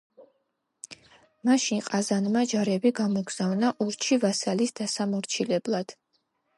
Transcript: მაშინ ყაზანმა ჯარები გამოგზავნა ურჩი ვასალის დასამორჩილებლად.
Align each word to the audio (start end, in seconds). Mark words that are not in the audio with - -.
მაშინ 1.49 1.83
ყაზანმა 1.89 2.43
ჯარები 2.55 2.95
გამოგზავნა 3.03 3.73
ურჩი 3.87 4.21
ვასალის 4.27 4.79
დასამორჩილებლად. 4.85 6.01